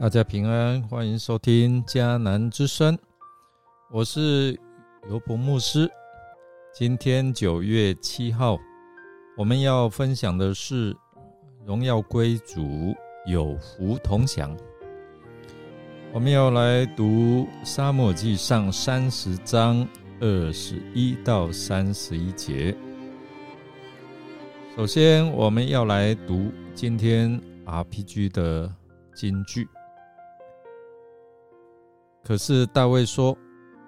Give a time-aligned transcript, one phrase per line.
[0.00, 2.98] 大家平安，欢迎收听迦南之声，
[3.90, 4.58] 我是
[5.10, 5.86] 尤博牧师。
[6.72, 8.58] 今天九月七号，
[9.36, 10.96] 我们要分享的是
[11.66, 12.94] 荣耀归主，
[13.26, 14.56] 有福同享。
[16.14, 19.86] 我们要来读沙漠记上三十章
[20.18, 22.74] 二十一到三十一节。
[24.74, 28.74] 首先，我们要来读今天 RPG 的
[29.14, 29.68] 金句。
[32.22, 33.36] 可是大卫说：“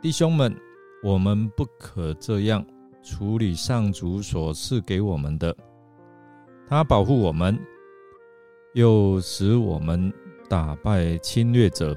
[0.01, 0.57] 弟兄们，
[1.03, 2.65] 我们不可这样
[3.03, 5.55] 处理上主所赐给我们的。
[6.67, 7.59] 他保护我们，
[8.75, 10.13] 又使我们
[10.49, 11.97] 打败侵略者。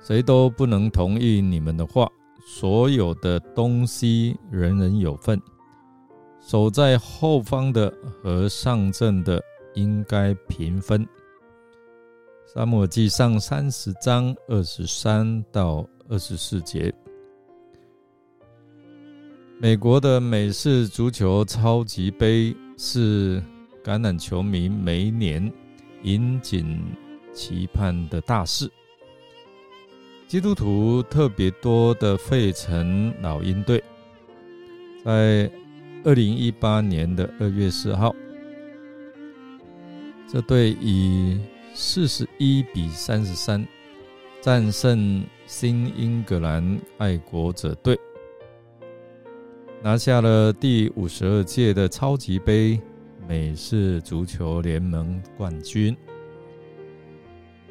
[0.00, 2.08] 谁都不能同意你们的话。
[2.46, 5.40] 所有的东西，人人有份。
[6.40, 9.42] 守在后方的和上阵的，
[9.74, 11.06] 应该平分。”
[12.52, 16.92] 沙漠记上三十章二十三到二十四节，
[19.60, 23.40] 美国的美式足球超级杯是
[23.84, 25.40] 橄榄球迷每年
[26.02, 26.82] 引颈
[27.32, 28.68] 期盼的大事。
[30.26, 33.80] 基督徒特别多的费城老鹰队，
[35.04, 35.48] 在
[36.02, 38.12] 二零一八年的二月四号，
[40.26, 41.38] 这队以
[41.72, 43.66] 四十一比三十三
[44.40, 47.98] 战胜新英格兰爱国者队，
[49.82, 52.80] 拿下了第五十二届的超级杯
[53.26, 55.96] 美式足球联盟冠军。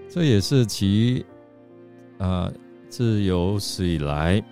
[0.07, 1.25] 这也是其
[2.17, 2.51] 啊
[2.87, 4.43] 自有史以来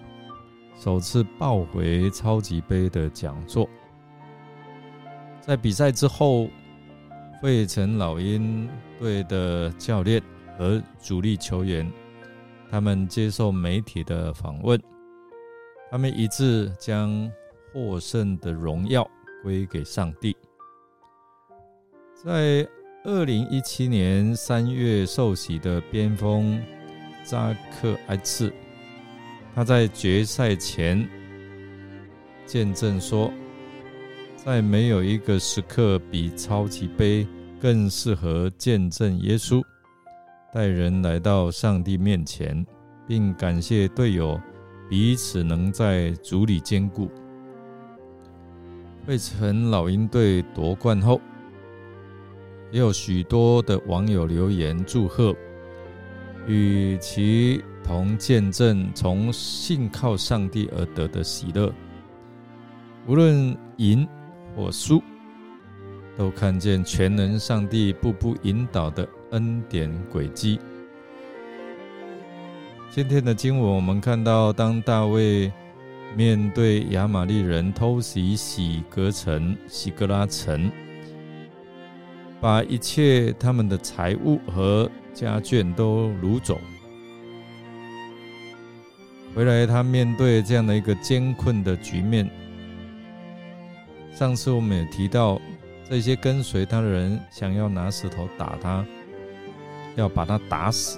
[0.78, 3.68] 首次抱回超级杯的讲座。
[5.42, 6.48] 在比赛之后。
[7.40, 8.68] 费城老鹰
[9.00, 10.22] 队的教练
[10.58, 11.92] 和主力球员，
[12.72, 14.82] 他们接受媒体的访问，
[15.92, 17.32] 他们一致将
[17.72, 19.08] 获胜的荣耀
[19.44, 20.36] 归给上帝。
[22.16, 22.68] 在
[23.04, 26.60] 二零一七年三月受洗的边锋
[27.24, 28.52] 扎克埃茨，
[29.54, 31.08] 他在决赛前
[32.48, 33.32] 见证说。
[34.48, 37.28] 再没有一个时刻比超级杯
[37.60, 39.62] 更适合见证耶稣
[40.54, 42.66] 带人来到上帝面前，
[43.06, 44.40] 并感谢队友
[44.90, 47.12] 彼此能在组里兼顾。
[49.06, 51.20] 费城老鹰队夺冠后，
[52.72, 55.36] 也有许多的网友留言祝贺，
[56.48, 61.70] 与其同见证从信靠上帝而得的喜乐，
[63.08, 64.08] 无论赢。
[64.58, 65.04] 或书，
[66.18, 70.60] 都看见全能上帝步步引导的恩典轨迹。
[72.90, 75.52] 今天的经文，我们看到，当大卫
[76.16, 80.72] 面对亚玛利人偷袭喜格城、喜格拉城，
[82.42, 86.60] 把一切他们的财物和家眷都掳走，
[89.36, 92.28] 回来他面对这样的一个艰困的局面。
[94.18, 95.40] 上次我们也提到，
[95.88, 98.84] 这些跟随他的人想要拿石头打他，
[99.96, 100.98] 要把他打死。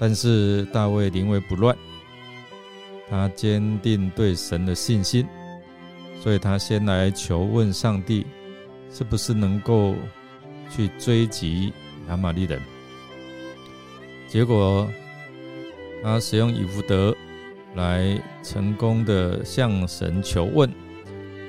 [0.00, 1.76] 但是大卫临危不乱，
[3.08, 5.24] 他坚定对神的信心，
[6.20, 8.26] 所以他先来求问上帝，
[8.90, 9.94] 是不是能够
[10.68, 11.72] 去追击
[12.08, 12.60] 亚玛利人。
[14.26, 14.90] 结果
[16.02, 17.16] 他使用以弗德
[17.76, 20.68] 来成功的向神求问。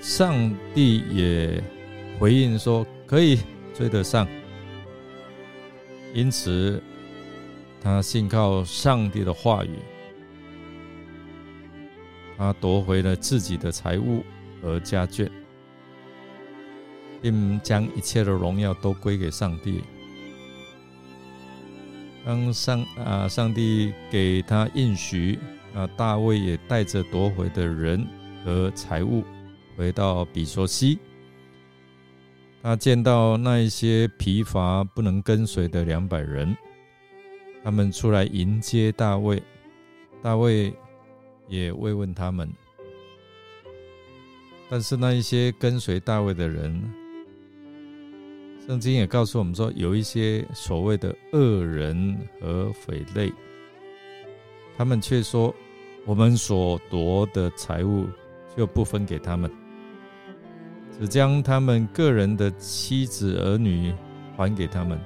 [0.01, 1.61] 上帝也
[2.17, 3.39] 回应说：“可以
[3.73, 4.27] 追得上。”
[6.13, 6.81] 因此，
[7.81, 9.71] 他信靠上帝的话语，
[12.37, 14.23] 他夺回了自己的财物
[14.61, 15.29] 和家眷，
[17.21, 19.83] 并将一切的荣耀都归给上帝。
[22.25, 25.37] 当上啊，上帝给他应许
[25.75, 28.05] 啊，大卫也带着夺回的人
[28.43, 29.23] 和财物。
[29.79, 30.99] 回到比索西，
[32.61, 36.53] 他见到那一些疲乏不能跟随的两百人，
[37.63, 39.41] 他们出来迎接大卫，
[40.21, 40.73] 大卫
[41.47, 42.51] 也慰问他们。
[44.69, 46.83] 但是那一些跟随大卫的人，
[48.67, 53.31] 圣经也告诉我们说，有一些所谓的恶人和匪类，
[54.77, 55.55] 他们却说，
[56.05, 58.05] 我们所夺的财物
[58.57, 59.49] 就不分给他们。
[60.99, 63.93] 只将他们个人的妻子儿女
[64.35, 64.99] 还给他们，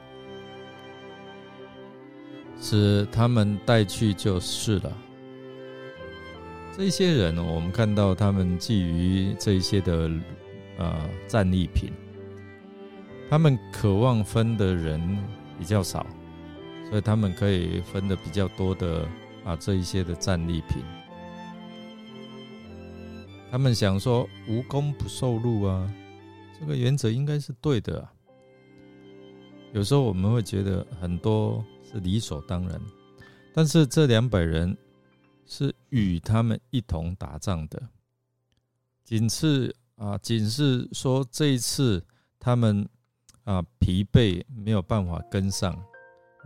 [2.60, 4.92] 使他们带去就是了。
[6.75, 10.10] 这些人，我们看到他们觊觎这些的
[10.80, 10.95] 呃
[11.28, 11.94] 战利品，
[13.30, 15.00] 他们渴望分的人
[15.60, 16.04] 比较少，
[16.90, 19.07] 所以他们可以分的比较多的
[19.45, 20.84] 啊这一些的战利品。
[23.54, 25.88] 他们想说无功不受禄啊，
[26.60, 28.12] 这个原则应该是对的啊。
[29.74, 32.82] 有时候我们会觉得很多是理所当然，
[33.54, 34.76] 但是这两百人。
[35.46, 37.80] 是与他们一同打仗的，
[39.04, 42.04] 仅是啊，仅是说这一次
[42.40, 42.88] 他们
[43.44, 45.78] 啊疲惫，没有办法跟上，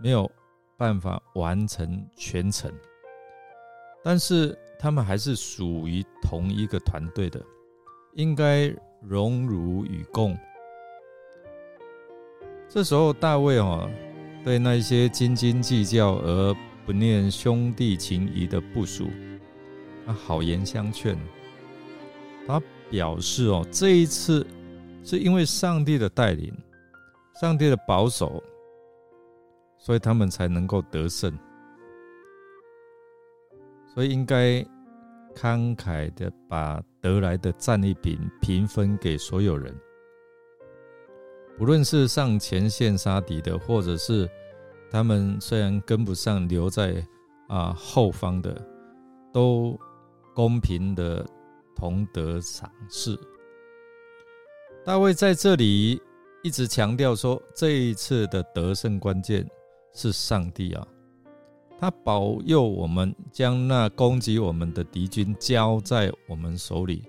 [0.01, 0.29] 没有
[0.77, 2.73] 办法完成全程，
[4.03, 7.43] 但是他们还是属于同一个团队的，
[8.13, 10.37] 应该荣辱与共。
[12.67, 13.89] 这时候大卫哦，
[14.43, 16.55] 对那些斤斤计较而。
[16.85, 19.09] 不念兄弟情谊的部署，
[20.05, 21.17] 他好言相劝。
[22.47, 24.47] 他表示：“哦，这一次
[25.03, 26.49] 是因为上帝的带领，
[27.41, 28.41] 上帝的保守，
[29.77, 31.37] 所以他们才能够得胜。
[33.97, 34.63] 所以应该
[35.33, 39.75] 慷慨的把得来的战利品平分给所有人，
[41.57, 44.29] 不论是上前线杀敌的，或者是。”
[44.89, 47.05] 他们虽然跟不上，留在
[47.49, 48.55] 啊后方的，
[49.33, 49.77] 都
[50.33, 51.25] 公平的
[51.75, 53.19] 同得赏赐。
[54.85, 56.01] 大卫在这里
[56.41, 59.45] 一直强调说，这一次的得胜关键
[59.93, 60.87] 是上帝啊，
[61.79, 67.03] 他保佑我们将那攻击我们的敌军交在我们手里，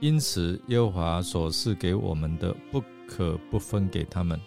[0.00, 4.40] 因此耶和华所赐给我们的不可不分给他们。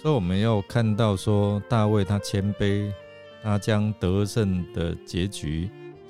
[0.00, 2.90] 所以我们要看到说，大卫他谦卑，
[3.42, 5.68] 他将得胜的结局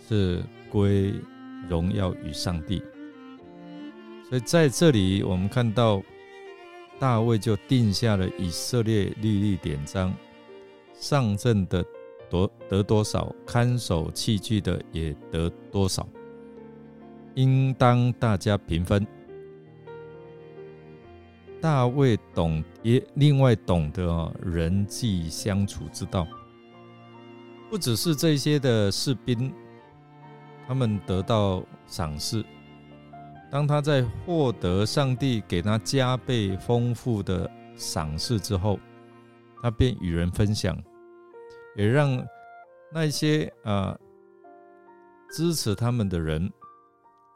[0.08, 1.12] 是归
[1.68, 2.82] 荣耀与上帝。
[4.28, 6.02] 所以在这里，我们看到
[6.98, 10.12] 大卫就定下了以色列律例典章，
[10.98, 11.84] 上阵的
[12.28, 16.06] 得得多少，看守器具的也得多少，
[17.34, 19.06] 应当大家平分。
[21.60, 26.26] 大卫懂也另外懂得人际相处之道，
[27.70, 29.52] 不只是这些的士兵，
[30.66, 32.44] 他们得到赏识。
[33.50, 38.78] 当他在获得上帝给他加倍丰富的赏识之后，
[39.66, 40.80] 他便与人分享，
[41.74, 42.24] 也让
[42.92, 43.98] 那些啊
[45.28, 46.48] 支持他们的人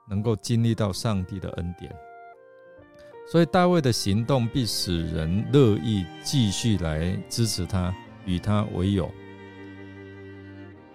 [0.09, 1.93] 能够经历到上帝的恩典。
[3.27, 7.93] 所以大卫的行动必使人乐意继续来支持他，
[8.25, 9.11] 与他为友。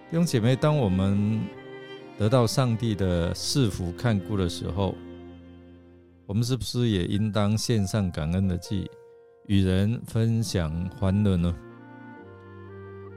[0.08, 1.38] 弟兄姐妹，当我们
[2.16, 4.94] 得到上帝的赐福看顾的时候，
[6.24, 8.90] 我们是不是也应当献上感恩的祭，
[9.46, 11.54] 与人分享欢乐呢？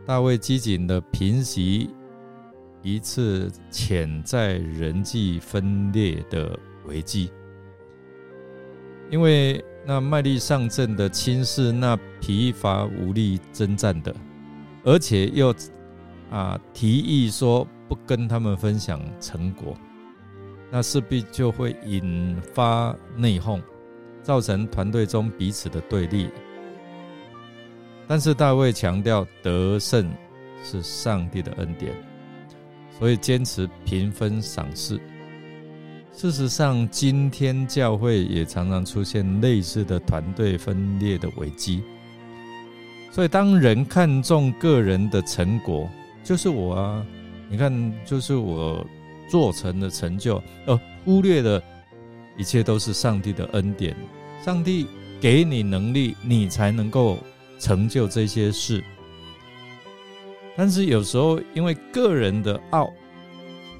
[0.05, 1.89] 大卫机警的平息
[2.83, 7.31] 一次潜在人际分裂的危机。
[9.09, 14.15] 因为那卖力上阵的轻视那疲乏无力征战的，
[14.83, 15.51] 而且又
[16.29, 19.75] 啊提议说不跟他们分享成果，
[20.69, 23.59] 那势必就会引发内讧，
[24.29, 26.29] 造成团队中彼此的对立。
[28.07, 30.07] 但是大卫强调得胜
[30.63, 31.91] 是上帝的恩典，
[32.99, 35.01] 所以坚持平分赏赐。
[36.13, 41.81] 事实上，今天教会也常常出现类似的团队分裂的危机。
[43.09, 45.89] 所以，当人看重个人的成果，
[46.23, 47.03] 就是我啊，
[47.49, 48.85] 你看，就是我
[49.27, 51.59] 做成的成就，而忽略了
[52.37, 53.95] 一切都是上帝的恩典。
[54.43, 54.87] 上帝
[55.19, 57.19] 给你能力，你才能够
[57.59, 58.83] 成就这些事。
[60.55, 62.91] 但是有时候，因为个人的傲。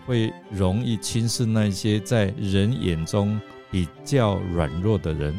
[0.06, 3.40] 会容易轻视那些在人眼中
[3.70, 5.32] 比较软弱的人。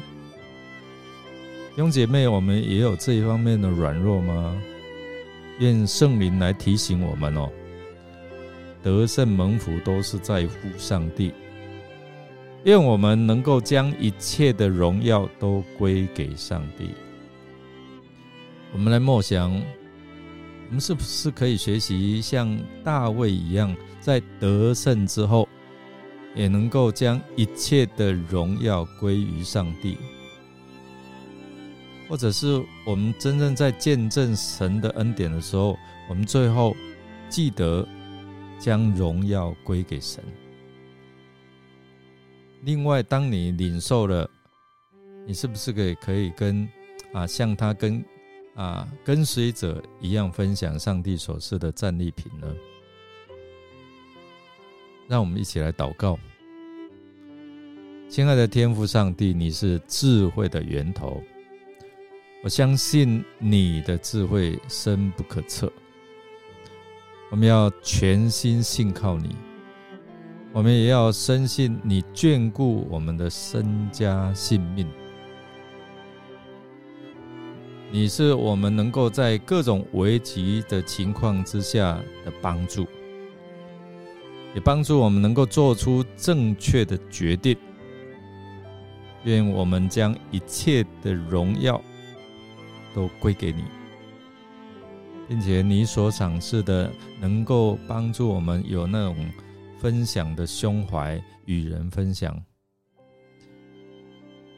[1.71, 4.57] 弟兄姐妹，我们也有这一方面的软弱吗？
[5.59, 7.50] 愿圣灵来提醒我们哦。
[8.81, 11.33] 得胜蒙福都是在乎上帝。
[12.64, 16.90] 愿我们能够将一切的荣耀都归给上帝。
[18.73, 19.50] 我们来默想。
[20.69, 25.49] 我们是不是可以学习像大卫一样，在得胜之后，
[26.33, 29.99] 也能够将一切的荣耀归于上帝？
[32.09, 35.76] 或者是我们真正在见证神的恩典的时候，
[36.09, 36.76] 我们最后
[37.29, 37.85] 记得
[38.61, 40.23] 将荣耀归给神。
[42.62, 44.29] 另外，当你领受了，
[45.26, 46.69] 你是不是可以可以跟
[47.12, 48.05] 啊像他跟
[48.55, 52.55] 啊跟随者一样分享上帝所赐的战利品呢？
[55.09, 56.19] 让我们一起来祷告，
[58.09, 61.23] 亲爱的天父上帝，你是智慧的源头。
[62.43, 65.71] 我相信你的智慧深不可测，
[67.31, 69.35] 我们要全心信靠你，
[70.52, 74.87] 我们也要深信你眷顾我们的身家性命。
[77.90, 82.87] 你是我们能够在各种危急的情况之下的帮助，
[84.54, 87.57] 也帮助我们能够做出正确的决定。
[89.25, 91.80] 愿我们将一切的荣耀。
[92.92, 93.62] 都归给你，
[95.28, 96.90] 并且你所赏赐的，
[97.21, 99.14] 能够帮助我们有那种
[99.80, 102.38] 分享的胸怀，与人分享，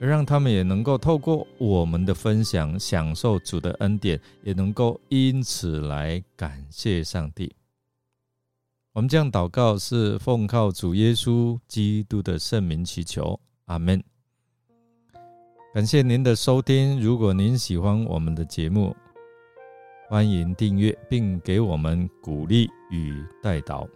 [0.00, 7.54] 而让他们也能够透过我们的分享，享受主的恩典，也能够因此来感谢上帝。
[8.92, 14.02] 我们这样祷告，是奉靠主耶稣基督的圣名祈求，阿门。
[15.72, 17.00] 感谢您的收听。
[17.00, 18.94] 如果您喜欢我们的节目，
[20.08, 23.88] 欢迎订阅并给我们鼓励与带导。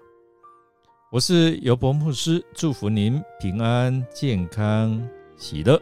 [1.08, 5.00] 我是尤伯牧师，祝福您平安、健康、
[5.36, 5.80] 喜乐。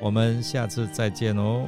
[0.00, 1.66] 我们下次再见哦。